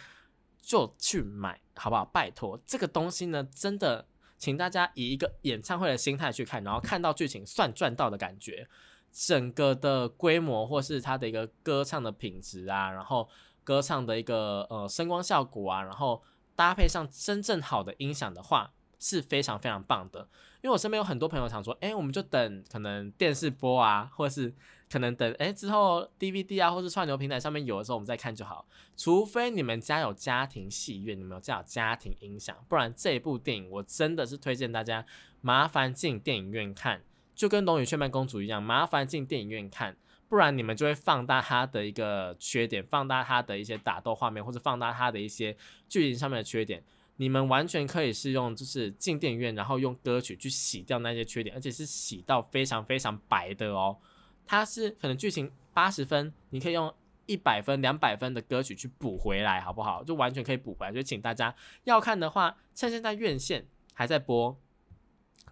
[0.61, 2.05] 就去买，好不好？
[2.05, 8.67] 拜托，这个东西呢，真的，请大家以一个演唱会的心态去看，然后看到剧情算赚到的感觉，
[9.11, 13.29] 整个的规模或是它的一个歌唱的品质啊，然后
[13.63, 16.21] 歌唱的一个呃声光效果啊，然后
[16.55, 18.73] 搭配上真正好的音响的话。
[19.03, 20.21] 是非常非常棒的，
[20.61, 24.53] 因为我身边有很多朋友想说，哎，我们就等可能电视播啊，或者是
[24.89, 28.65] 可能等哎之后 DVD 啊，或是串流平台上面有的时候我们再看就好。
[28.95, 35.05] 除非你们家有家庭戏院，你们有家有家庭音响，不然这部电影我真的是推荐大家
[35.41, 37.03] 麻烦进电影院看，
[37.35, 39.97] 就跟《龙与雀斑公主》一样，麻烦进电影院看，
[40.29, 45.57] 不然你们就会放大它的一个缺点，放大它的一些打斗画面，或者放大它的一些
[45.89, 46.81] 剧情上面的缺点。
[47.17, 53.97] 你们完全可以是用，就是进电影院，然后用歌曲去洗掉那些缺点，而且是洗到非常非常白的哦。
[54.45, 56.93] 它是可能剧情八十分，你可以用
[57.25, 60.03] 一百分、两百分的歌曲去补回来，好不好？
[60.03, 60.91] 就完全可以补回来。
[60.91, 64.57] 就请大家要看的话，趁现在院线还在播，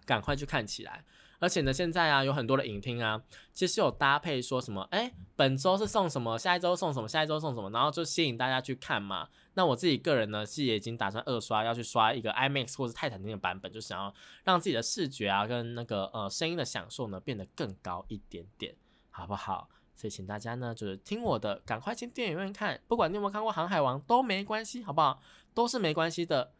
[0.04, 1.04] 赶快去看起来。
[1.38, 9.28] 而且呢，现在啊有很多的影厅啊，其实有搭配说什么，哎，本周是送什么，下一周送什么，下一周送什么，然后就吸引大家去看嘛。
[9.54, 18.74] 那我自己个人呢，是也已经打算二刷，要去刷一个 IMAX 或者泰坦那个版本，就想要让自己的视觉啊跟那个呃声音的享受呢变得更高一点点，
[19.10, 19.68] 好不好？
[19.94, 25.20] 所以请大家呢就是听我的，赶快进电影院看，不管你有没有看过《航海王》都没关系，好不好？
[25.54, 26.52] 都是没关系的。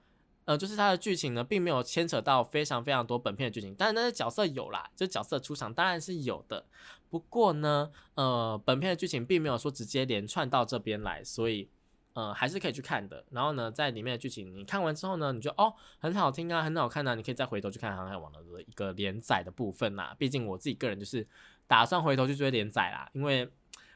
[0.45, 6.67] 呃，就是它的剧情呢，并没有牵扯到非常非常多本片的剧情，当然那些角色有啦，就角色出场当然是有的。
[7.09, 11.69] 不过呢，呃，本片的剧情并没有说直接连串到这边来，所以
[12.15, 13.25] 呃还是可以去看的。
[13.31, 20.15] 然后呢，在里面的剧情你看完之后呢，你就哦很好听啊，很好看啊，你可以再回头去看《航海王》的一个连载的部分啦。
[20.19, 21.27] 毕竟我自己个人就是
[21.67, 23.51] 打算回头去追连载啦，因为。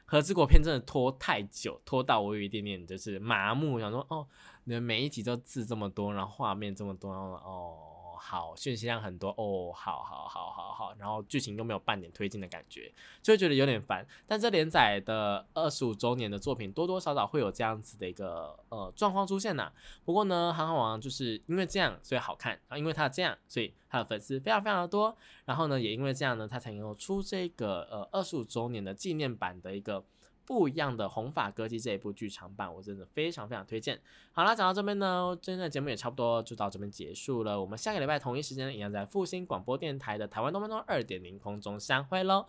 [0.09, 4.25] 和之国片真的拖太久，拖到我有一点点就是麻木，想说哦，
[4.63, 7.86] 你们每一集都字这么多，然后画面这么多，然后哦。
[8.17, 12.91] 好，讯息量很多哦，好好好好好，然后剧情又没有半点推进的感觉，
[13.21, 14.05] 就会觉得有点烦。
[14.25, 19.71] 但这连载的二十五周年的作品，多多少少会有这样子的一个呃状况出现呐。
[20.03, 25.15] 不过呢，航海王就是因为这样，所以好看啊，因为它这样，所以它的粉丝非常非常的多。
[25.45, 30.03] 然后呢，也因为这样呢，它才能够出这个呃二十五周年的纪念版的一个。
[30.47, 33.99] 不一样的红发歌姬这一部剧场版，我真的非常非常推荐。
[34.31, 37.59] 好啦，讲到这边呢，今天的节目也差不多就到这边结束了。
[37.59, 42.45] 我们下个礼拜同一时间一样在复兴广播电台的台湾动漫二点零空中相会喽，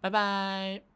[0.00, 0.87] 拜拜。